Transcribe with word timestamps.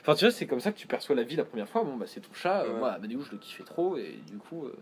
Enfin, 0.00 0.14
tu 0.14 0.24
vois, 0.24 0.30
c'est 0.32 0.46
comme 0.46 0.60
ça 0.60 0.72
que 0.72 0.78
tu 0.78 0.86
perçois 0.86 1.14
la 1.16 1.22
vie 1.22 1.36
la 1.36 1.44
première 1.44 1.68
fois. 1.68 1.84
Bon, 1.84 1.96
bah, 1.96 2.06
c'est 2.06 2.20
ton 2.20 2.32
chat. 2.32 2.62
euh, 2.64 2.78
moi, 2.78 2.98
bah, 3.00 3.06
du 3.06 3.16
coup, 3.18 3.24
je 3.24 3.32
le 3.32 3.38
kiffais 3.38 3.64
trop. 3.64 3.96
Et 3.96 4.18
du 4.30 4.38
coup, 4.38 4.64
euh, 4.66 4.74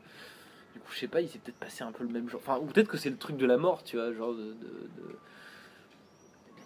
du 0.74 0.80
coup 0.80 0.92
je 0.92 0.98
sais 0.98 1.08
pas, 1.08 1.20
il 1.20 1.28
s'est 1.28 1.38
peut-être 1.38 1.58
passé 1.58 1.82
un 1.84 1.92
peu 1.92 2.04
le 2.04 2.10
même 2.10 2.28
genre. 2.28 2.40
Enfin, 2.44 2.58
ou 2.60 2.66
peut-être 2.66 2.88
que 2.88 2.96
c'est 2.96 3.10
le 3.10 3.16
truc 3.16 3.36
de 3.36 3.46
la 3.46 3.56
mort, 3.56 3.82
tu 3.82 3.96
vois. 3.96 4.12
Genre 4.12 4.34
de, 4.34 4.42
de- 4.44 4.52
de- 4.52 5.18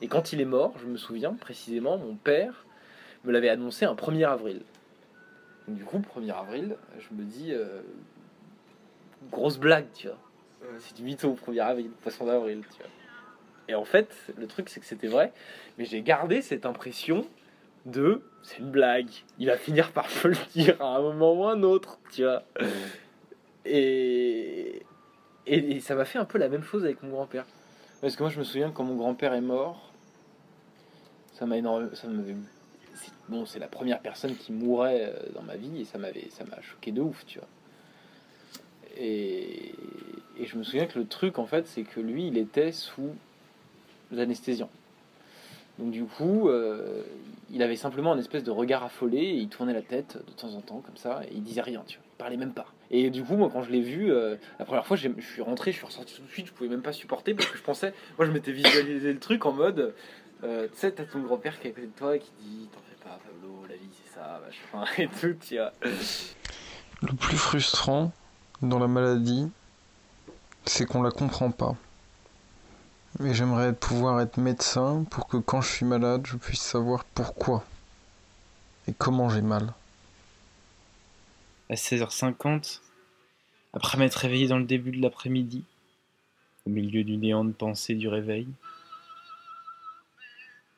Et 0.02 0.08
quand 0.08 0.32
il 0.32 0.40
est 0.40 0.44
mort, 0.46 0.74
je 0.80 0.86
me 0.86 0.96
souviens 0.96 1.34
précisément, 1.34 1.96
mon 1.98 2.14
père 2.16 2.64
me 3.24 3.32
l'avait 3.32 3.50
annoncé 3.50 3.84
un 3.84 3.94
1er 3.94 4.24
avril. 4.24 4.62
Donc, 5.68 5.76
du 5.76 5.84
coup, 5.84 5.98
1er 5.98 6.32
avril, 6.32 6.76
je 6.98 7.14
me 7.14 7.24
dis. 7.24 7.52
euh, 7.52 7.80
grosse 9.30 9.58
blague, 9.58 9.86
tu 9.94 10.08
vois. 10.08 10.18
C'est 10.78 10.94
du 10.96 11.02
mytho, 11.02 11.34
1er 11.48 11.60
avril, 11.60 11.90
poisson 12.02 12.26
d'avril, 12.26 12.62
tu 12.70 12.78
vois. 12.82 12.90
Et 13.68 13.74
en 13.74 13.84
fait, 13.84 14.14
le 14.36 14.46
truc, 14.46 14.68
c'est 14.68 14.80
que 14.80 14.86
c'était 14.86 15.06
vrai. 15.08 15.32
Mais 15.78 15.84
j'ai 15.84 16.02
gardé 16.02 16.42
cette 16.42 16.66
impression 16.66 17.26
de 17.86 18.22
c'est 18.42 18.58
une 18.58 18.70
blague. 18.70 19.10
Il 19.38 19.46
va 19.46 19.56
finir 19.56 19.92
par 19.92 20.06
me 20.24 20.30
le 20.30 20.36
dire 20.54 20.80
à 20.80 20.96
un 20.96 21.00
moment 21.00 21.32
ou 21.34 21.44
un 21.46 21.62
autre, 21.62 21.98
tu 22.12 22.22
vois. 22.24 22.42
Et, 23.64 24.82
et, 25.46 25.76
et 25.76 25.80
ça 25.80 25.94
m'a 25.94 26.04
fait 26.04 26.18
un 26.18 26.24
peu 26.24 26.38
la 26.38 26.48
même 26.48 26.62
chose 26.62 26.84
avec 26.84 27.02
mon 27.02 27.10
grand-père. 27.10 27.44
Parce 28.00 28.16
que 28.16 28.22
moi, 28.22 28.30
je 28.30 28.38
me 28.38 28.44
souviens 28.44 28.70
quand 28.70 28.84
mon 28.84 28.96
grand-père 28.96 29.34
est 29.34 29.40
mort, 29.42 29.92
ça 31.34 31.46
m'a 31.46 31.56
énormément. 31.58 31.90
Ça 31.94 32.08
m'avait. 32.08 32.36
c'est- 32.94 33.12
Bon, 33.28 33.44
c'est 33.46 33.58
la 33.58 33.68
première 33.68 34.00
personne 34.00 34.34
qui 34.34 34.52
mourait 34.52 35.12
euh, 35.14 35.32
dans 35.34 35.42
ma 35.42 35.56
vie 35.56 35.82
et 35.82 35.84
ça 35.84 35.98
m'avait, 35.98 36.28
ça 36.30 36.44
m'a 36.44 36.60
choqué 36.62 36.90
de 36.92 37.00
ouf, 37.00 37.24
tu 37.26 37.38
vois. 37.38 37.48
Et, 40.40 40.46
je 40.46 40.56
me 40.56 40.62
souviens 40.62 40.86
que 40.86 40.98
le 40.98 41.06
truc, 41.06 41.38
en 41.38 41.46
fait, 41.46 41.66
c'est 41.66 41.82
que 41.82 42.00
lui, 42.00 42.26
il 42.26 42.38
était 42.38 42.72
sous 42.72 43.14
anesthésiant. 44.16 44.70
Donc 45.78 45.92
du 45.92 46.04
coup, 46.04 46.48
euh, 46.48 47.02
il 47.50 47.62
avait 47.62 47.76
simplement 47.76 48.12
un 48.12 48.18
espèce 48.18 48.44
de 48.44 48.50
regard 48.50 48.84
affolé 48.84 49.18
et 49.18 49.36
il 49.36 49.48
tournait 49.48 49.72
la 49.72 49.82
tête 49.82 50.18
de 50.26 50.32
temps 50.32 50.54
en 50.54 50.60
temps 50.60 50.82
comme 50.84 50.96
ça 50.96 51.22
et 51.24 51.34
il 51.34 51.42
disait 51.42 51.62
rien, 51.62 51.82
tu 51.86 51.96
vois. 51.96 52.06
Il 52.14 52.18
parlait 52.18 52.36
même 52.36 52.52
pas. 52.52 52.66
Et 52.90 53.08
du 53.08 53.24
coup, 53.24 53.36
moi, 53.36 53.48
quand 53.50 53.62
je 53.62 53.70
l'ai 53.70 53.80
vu, 53.80 54.12
euh, 54.12 54.36
la 54.58 54.64
première 54.66 54.86
fois, 54.86 54.96
je 54.96 55.08
suis 55.20 55.40
rentré, 55.40 55.72
je 55.72 55.78
suis 55.78 55.86
ressorti 55.86 56.16
tout 56.16 56.22
de 56.22 56.28
suite, 56.28 56.48
je 56.48 56.52
pouvais 56.52 56.68
même 56.68 56.82
pas 56.82 56.92
supporter 56.92 57.34
parce 57.34 57.48
que 57.48 57.56
je 57.56 57.62
pensais, 57.62 57.94
moi, 58.18 58.26
je 58.26 58.32
m'étais 58.32 58.52
visualisé 58.52 59.12
le 59.12 59.18
truc 59.18 59.46
en 59.46 59.52
mode, 59.52 59.94
euh, 60.42 60.66
tu 60.66 60.78
sais, 60.78 60.92
t'as 60.92 61.04
ton 61.04 61.20
grand-père 61.20 61.58
qui 61.60 61.68
est 61.68 61.70
à 61.70 61.74
côté 61.74 61.86
de 61.86 61.92
toi 61.92 62.18
qui 62.18 62.30
dit, 62.40 62.68
t'en 62.72 62.80
fais 62.80 63.08
pas, 63.08 63.18
Pablo, 63.24 63.64
la 63.68 63.76
vie 63.76 63.88
c'est 64.04 64.14
ça, 64.14 64.40
machin 64.44 64.92
et 64.98 65.08
tout, 65.08 65.38
tu 65.40 65.56
vois. 65.56 65.72
Le 67.02 67.14
plus 67.14 67.36
frustrant 67.36 68.12
dans 68.60 68.78
la 68.78 68.88
maladie, 68.88 69.50
c'est 70.64 70.86
qu'on 70.86 71.02
la 71.02 71.10
comprend 71.10 71.50
pas. 71.50 71.76
Et 73.24 73.34
j'aimerais 73.34 73.74
pouvoir 73.74 74.20
être 74.20 74.38
médecin 74.38 75.04
pour 75.10 75.26
que 75.26 75.36
quand 75.36 75.60
je 75.60 75.70
suis 75.70 75.86
malade, 75.86 76.26
je 76.26 76.36
puisse 76.36 76.60
savoir 76.60 77.04
pourquoi 77.04 77.64
et 78.86 78.92
comment 78.92 79.28
j'ai 79.28 79.42
mal. 79.42 79.74
À 81.68 81.74
16h50, 81.74 82.80
après 83.72 83.98
m'être 83.98 84.14
réveillé 84.14 84.48
dans 84.48 84.58
le 84.58 84.64
début 84.64 84.92
de 84.92 85.02
l'après-midi, 85.02 85.64
au 86.66 86.70
milieu 86.70 87.04
du 87.04 87.16
néant 87.16 87.44
de 87.44 87.52
pensée 87.52 87.94
du 87.94 88.08
réveil, 88.08 88.48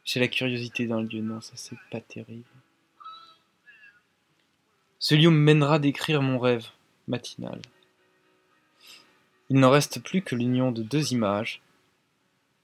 j'ai 0.05 0.21
la 0.21 0.29
curiosité 0.29 0.87
d'un 0.87 1.03
lieu, 1.03 1.21
non, 1.21 1.41
ça 1.41 1.53
c'est 1.55 1.77
pas 1.91 2.01
terrible. 2.01 2.45
Ce 4.99 5.15
lieu 5.15 5.31
me 5.31 5.39
mènera 5.39 5.79
d'écrire 5.79 6.23
mon 6.23 6.39
rêve 6.39 6.67
matinal. 7.09 7.61
Il 9.53 9.61
n'en 9.61 9.69
reste 9.69 10.03
plus 10.03 10.23
que 10.23 10.35
l'union 10.35 10.73
de 10.73 10.83
deux 10.83 11.13
images, 11.13 11.61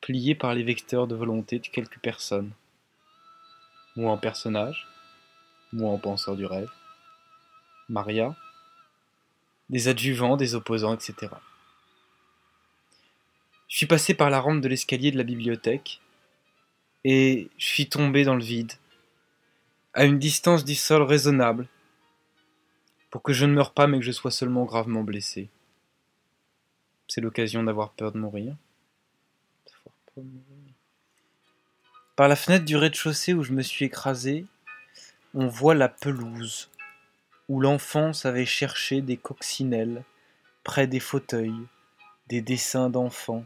pliées 0.00 0.34
par 0.34 0.54
les 0.54 0.62
vecteurs 0.62 1.06
de 1.06 1.14
volonté 1.14 1.58
de 1.58 1.66
quelques 1.66 1.98
personnes. 1.98 2.50
Moi 3.94 4.10
en 4.10 4.16
personnage, 4.16 4.88
moi 5.70 5.92
en 5.92 5.98
penseur 5.98 6.34
du 6.34 6.46
rêve, 6.46 6.70
Maria, 7.90 8.34
des 9.68 9.88
adjuvants, 9.88 10.38
des 10.38 10.54
opposants, 10.54 10.94
etc. 10.94 11.30
Je 13.68 13.76
suis 13.76 13.84
passé 13.84 14.14
par 14.14 14.30
la 14.30 14.40
rampe 14.40 14.62
de 14.62 14.68
l'escalier 14.68 15.12
de 15.12 15.18
la 15.18 15.24
bibliothèque 15.24 16.00
et 17.04 17.50
je 17.58 17.66
suis 17.66 17.90
tombé 17.90 18.24
dans 18.24 18.34
le 18.34 18.42
vide, 18.42 18.72
à 19.92 20.06
une 20.06 20.18
distance 20.18 20.64
du 20.64 20.74
sol 20.74 21.02
raisonnable, 21.02 21.68
pour 23.10 23.22
que 23.22 23.34
je 23.34 23.44
ne 23.44 23.52
meure 23.52 23.74
pas 23.74 23.86
mais 23.86 23.98
que 23.98 24.06
je 24.06 24.12
sois 24.12 24.30
seulement 24.30 24.64
gravement 24.64 25.04
blessé. 25.04 25.50
C'est 27.08 27.20
l'occasion 27.20 27.62
d'avoir 27.62 27.90
peur 27.90 28.12
de 28.12 28.18
mourir. 28.18 28.54
Par 32.16 32.28
la 32.28 32.36
fenêtre 32.36 32.64
du 32.64 32.76
rez-de-chaussée 32.76 33.32
où 33.32 33.42
je 33.42 33.52
me 33.52 33.62
suis 33.62 33.86
écrasé, 33.86 34.44
on 35.34 35.46
voit 35.46 35.74
la 35.74 35.88
pelouse 35.88 36.70
où 37.48 37.60
l'enfance 37.60 38.26
avait 38.26 38.44
cherché 38.44 39.00
des 39.00 39.16
coccinelles 39.16 40.04
près 40.64 40.86
des 40.86 41.00
fauteuils, 41.00 41.66
des 42.28 42.42
dessins 42.42 42.90
d'enfants, 42.90 43.44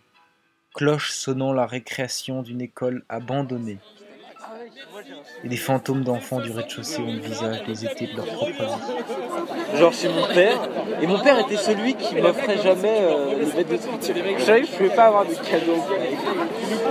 cloches 0.74 1.12
sonnant 1.12 1.52
la 1.52 1.66
récréation 1.66 2.42
d'une 2.42 2.60
école 2.60 3.04
abandonnée. 3.08 3.78
Et 5.44 5.48
des 5.48 5.56
fantômes 5.56 6.02
d'enfants 6.04 6.40
du 6.40 6.50
rez-de-chaussée 6.50 7.02
ont 7.02 7.12
le 7.12 7.18
visage 7.20 7.64
des 7.66 7.84
étés 7.84 8.06
de 8.06 8.16
leur 8.16 8.26
propre 8.26 8.52
vie. 8.62 9.78
genre 9.78 9.92
chez 9.92 10.08
mon 10.08 10.26
père. 10.26 10.58
Et 11.00 11.06
mon 11.06 11.18
père 11.18 11.38
était 11.40 11.56
celui 11.56 11.94
qui 11.94 12.14
m'offrait 12.16 12.58
jamais 12.62 12.98
euh, 13.00 13.38
le 13.40 13.46
bête 13.46 13.68
de 13.68 13.76
trucs. 13.76 14.02
Je 14.38 14.44
savais 14.44 14.60
que 14.62 14.66
je 14.66 14.72
pouvais 14.72 14.90
pas 14.90 15.04
avoir 15.04 15.24
de 15.24 15.34
cadeaux. 15.34 15.82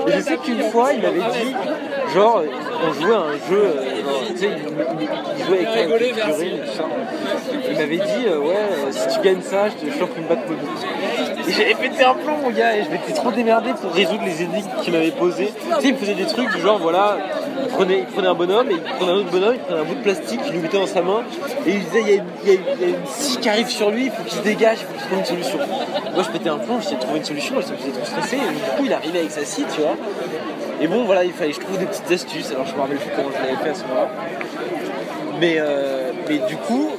Et 0.07 0.11
je 0.11 0.19
sais 0.19 0.38
qu'une 0.38 0.61
fois, 0.63 0.91
il 0.94 1.01
m'avait 1.01 1.19
dit, 1.19 1.53
genre, 2.13 2.44
on 2.84 2.94
jouait 2.94 3.13
à 3.16 3.19
un 3.19 3.34
jeu, 3.34 3.63
euh, 3.63 4.03
genre, 4.03 4.22
tu 4.28 4.38
sais, 4.38 4.50
il, 4.50 5.01
il- 5.03 5.09
il 5.38 5.45
jouait 5.45 5.66
avec 5.67 6.13
figurine 6.16 6.57
tout 6.66 6.78
ça. 6.78 6.85
Il 7.69 7.78
m'avait 7.78 7.97
dit, 7.97 8.25
euh, 8.28 8.40
ouais, 8.40 8.56
euh, 8.56 8.91
si 8.91 9.07
tu 9.16 9.22
gagnes 9.22 9.41
ça, 9.41 9.69
je 9.69 9.85
te 9.85 9.97
chauffe 9.97 10.09
une 10.17 10.25
batte 10.28 10.50
mobile. 10.50 10.67
Et 11.47 11.51
j'avais 11.53 11.75
pété 11.75 12.03
un 12.03 12.13
plomb, 12.13 12.38
mon 12.44 12.50
gars, 12.51 12.75
et 12.78 12.84
je 12.84 12.90
m'étais 12.90 13.13
trop 13.13 13.31
démerdé 13.31 13.72
pour 13.79 13.91
résoudre 13.91 14.23
les 14.25 14.41
énigmes 14.44 14.69
qu'il 14.84 14.94
m'avait 14.94 15.11
posées. 15.11 15.51
Tu 15.75 15.81
sais, 15.81 15.88
il 15.90 15.94
me 15.94 15.97
faisait 16.00 16.13
des 16.16 16.25
trucs 16.25 16.50
du 16.53 16.61
genre, 16.61 16.78
voilà, 16.79 17.17
il 17.59 18.06
prenait, 18.06 18.28
un 18.28 18.34
bonhomme, 18.34 18.69
et 18.69 18.73
il 18.73 18.81
prenait 18.81 19.12
un 19.12 19.16
autre 19.16 19.31
bonhomme, 19.31 19.56
il 19.56 19.59
prenait 19.62 19.79
un 19.79 19.84
bout 19.84 19.95
de 19.95 20.01
plastique, 20.01 20.39
il 20.47 20.53
le 20.53 20.59
mettait 20.59 20.78
dans 20.78 20.88
sa 20.88 21.01
main, 21.01 21.23
et 21.66 21.72
il 21.72 21.79
disait, 21.84 22.01
il 22.01 22.09
y 22.47 22.51
a 22.51 22.89
une, 22.89 23.06
scie 23.06 23.38
qui 23.38 23.50
arrive 23.50 23.67
sur 23.67 23.91
lui, 23.91 24.06
il 24.06 24.12
faut 24.12 24.23
qu'il 24.23 24.38
se 24.38 24.44
dégage, 24.44 24.79
il 24.81 24.85
faut 24.85 24.94
qu'il 24.94 25.01
trouve 25.01 25.19
une 25.19 25.25
solution. 25.25 25.57
Moi, 26.13 26.23
je 26.23 26.29
pétais 26.29 26.50
un 26.50 26.57
plomb, 26.57 26.79
j'essayais 26.79 26.97
de 26.97 27.01
trouver 27.01 27.19
une 27.19 27.25
solution, 27.25 27.56
me 27.56 27.61
trop 27.61 28.06
stressé, 28.06 28.38
et 28.38 28.40
du 28.40 28.78
coup, 28.78 28.85
il 28.85 28.94
arrivait 28.94 29.19
avec 29.19 29.31
sa 29.31 29.45
scie, 29.45 29.66
tu 29.73 29.81
vois. 29.81 29.95
Et 30.81 30.88
bon, 30.88 31.03
voilà, 31.03 31.23
il 31.23 31.31
fallait 31.31 31.51
que 31.51 31.57
je 31.57 31.61
trouve 31.61 31.78
des 31.78 31.85
petites 31.85 32.11
astuces, 32.11 32.51
alors 32.51 32.66
je 32.66 32.75
me 32.75 32.81
rappelle 32.81 32.97
plus 32.97 33.11
comment 33.16 33.29
je 33.29 33.41
l'avais 33.41 33.63
fait 33.63 33.69
à 33.69 33.75
ce 33.75 33.84
moment-là. 33.84 34.09
Mais, 35.40 35.56
euh, 35.57 36.11
mais 36.28 36.38
du 36.47 36.56
coup, 36.56 36.91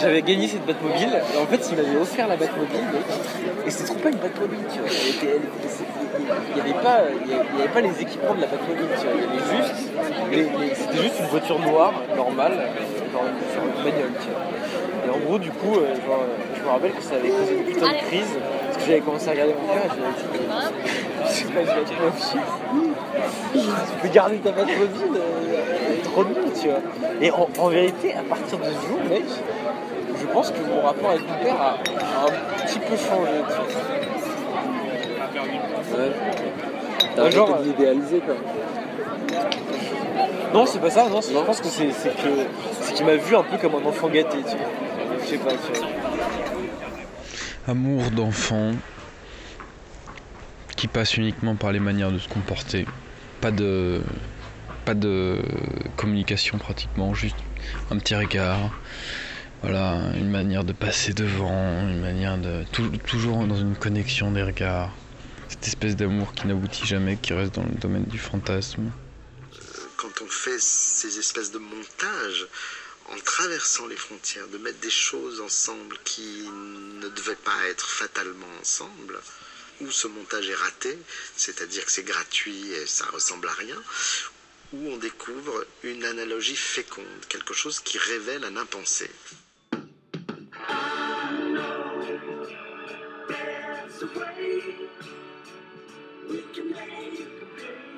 j'avais 0.00 0.22
gagné 0.22 0.48
cette 0.48 0.64
batte 0.66 0.82
mobile, 0.82 1.08
et 1.34 1.38
en 1.38 1.46
fait, 1.46 1.68
il 1.70 1.76
m'avait 1.76 1.96
offert 1.96 2.26
la 2.28 2.36
batte 2.36 2.56
mobile, 2.56 2.80
mec. 2.92 3.02
Et 3.66 3.70
c'était 3.70 3.84
trop 3.88 3.96
pas 3.98 4.10
une 4.10 4.16
batte 4.18 4.40
mobile, 4.40 4.58
tu 4.72 4.78
vois. 4.80 4.88
Il 4.88 6.54
n'y 6.54 6.60
avait, 6.60 6.82
pas- 6.82 7.02
y 7.26 7.60
avait- 7.60 7.68
pas 7.72 7.80
les 7.80 8.00
équipements 8.00 8.34
de 8.34 8.40
la 8.40 8.46
batte 8.46 8.68
mobile, 8.68 8.86
tu 8.98 9.06
vois. 9.06 9.14
Il 9.16 9.22
y 9.22 9.26
avait 9.26 9.44
juste, 9.56 9.76
c'était 10.74 11.02
juste 11.02 11.20
une 11.20 11.26
voiture 11.26 11.58
noire, 11.60 11.92
normale, 12.16 12.52
genre 13.12 13.24
une, 13.24 13.84
bagnole, 13.84 14.12
tu 14.20 14.28
vois. 14.30 14.42
Et 15.06 15.10
en 15.10 15.18
gros, 15.24 15.38
du 15.38 15.50
coup, 15.50 15.76
euh, 15.76 15.94
je 16.56 16.62
me 16.62 16.68
rappelle 16.68 16.92
que 16.92 17.02
ça 17.02 17.14
avait 17.16 17.28
causé 17.28 17.54
une 17.58 17.64
putain 17.64 17.88
de 17.92 17.98
crise, 18.08 18.38
parce 18.66 18.76
que 18.78 18.84
j'avais 18.86 19.00
commencé 19.00 19.28
à 19.28 19.30
regarder 19.32 19.54
mon 19.54 19.66
père, 19.72 19.84
et 19.84 19.88
je 19.88 19.94
dit. 19.94 20.02
Tu 23.66 24.02
peux 24.02 24.08
garder 24.08 24.36
ta 24.38 24.50
batte 24.52 24.66
mobile, 24.66 25.16
euh, 25.16 25.96
trop 26.04 26.24
nulle, 26.24 26.52
tu 26.60 26.68
vois. 26.68 26.80
Et 27.20 27.30
en, 27.30 27.48
en 27.58 27.68
vérité, 27.68 28.14
à 28.14 28.22
partir 28.22 28.58
de 28.58 28.64
ce 28.64 28.86
jour, 28.88 28.98
mec, 29.08 29.24
pense 30.36 30.50
que 30.50 30.60
mon 30.60 30.82
rapport 30.82 31.12
avec 31.12 31.22
mon 31.22 31.38
père 31.42 31.58
a, 31.58 31.72
un 31.72 32.66
petit 32.66 32.78
peu 32.78 32.94
changé, 32.94 33.40
tu 33.48 33.54
vois. 33.56 33.64
Ouais. 35.96 36.12
Un 37.00 37.16
T'as 37.16 37.30
genre, 37.30 37.48
genre 37.48 37.64
idéalisé 37.64 38.20
quoi. 38.20 38.34
Non, 40.52 40.66
c'est 40.66 40.78
pas 40.78 40.90
ça, 40.90 41.08
non, 41.08 41.22
c'est- 41.22 41.32
je 41.32 41.38
pense 41.38 41.62
que 41.62 41.68
c'est 41.68 41.90
c'est 41.90 42.10
que 42.10 42.28
c'est 42.82 42.92
qu'il 42.92 43.06
m'a 43.06 43.16
vu 43.16 43.34
un 43.34 43.44
peu 43.44 43.56
comme 43.56 43.76
un 43.76 43.88
enfant 43.88 44.10
gâté, 44.10 44.36
tu 44.46 44.56
vois. 44.58 44.66
Je 45.22 45.26
sais 45.26 45.38
pas, 45.38 45.52
tu 45.52 45.80
vois. 45.80 45.88
Amour 47.66 48.10
d'enfant 48.10 48.72
qui 50.76 50.86
passe 50.86 51.16
uniquement 51.16 51.54
par 51.54 51.72
les 51.72 51.80
manières 51.80 52.12
de 52.12 52.18
se 52.18 52.28
comporter. 52.28 52.84
Pas 53.40 53.52
de, 53.52 54.02
pas 54.84 54.92
de 54.92 55.40
communication 55.96 56.58
pratiquement, 56.58 57.14
juste 57.14 57.36
un 57.90 57.96
petit 57.96 58.14
regard. 58.14 58.70
Voilà, 59.68 59.94
une 60.14 60.30
manière 60.30 60.62
de 60.62 60.72
passer 60.72 61.12
devant, 61.12 61.88
une 61.88 62.00
manière 62.00 62.38
de. 62.38 62.62
tou- 62.72 62.88
toujours 62.98 63.44
dans 63.48 63.56
une 63.58 63.74
connexion 63.76 64.30
des 64.30 64.44
regards. 64.44 64.94
Cette 65.48 65.66
espèce 65.66 65.96
d'amour 65.96 66.32
qui 66.34 66.46
n'aboutit 66.46 66.86
jamais, 66.86 67.16
qui 67.16 67.32
reste 67.32 67.56
dans 67.56 67.64
le 67.64 67.74
domaine 67.74 68.04
du 68.04 68.16
fantasme. 68.16 68.92
quand 69.96 70.22
on 70.22 70.28
fait 70.28 70.60
ces 70.60 71.18
espèces 71.18 71.50
de 71.50 71.58
montages, 71.58 72.46
en 73.12 73.18
traversant 73.24 73.88
les 73.88 73.96
frontières, 73.96 74.46
de 74.46 74.58
mettre 74.58 74.78
des 74.78 74.90
choses 74.90 75.40
ensemble 75.40 75.98
qui 76.04 76.44
ne 77.02 77.08
devaient 77.08 77.34
pas 77.34 77.58
être 77.68 77.88
fatalement 77.90 78.46
ensemble, 78.60 79.18
où 79.80 79.90
ce 79.90 80.06
montage 80.06 80.48
est 80.48 80.54
raté, 80.54 80.96
c'est-à-dire 81.36 81.84
que 81.84 81.90
c'est 81.90 82.04
gratuit 82.06 82.70
et 82.70 82.86
ça 82.86 83.06
ressemble 83.06 83.48
à 83.48 83.52
rien, 83.54 83.82
où 84.74 84.90
on 84.92 84.96
découvre 84.96 85.66
une 85.82 86.04
analogie 86.04 86.54
féconde, 86.54 87.04
quelque 87.28 87.52
chose 87.52 87.80
qui 87.80 87.98
révèle 87.98 88.44
un 88.44 88.56
impensé. 88.56 89.10
We 96.28 96.42
can 96.54 96.70
make 96.70 97.20
a 97.20 97.95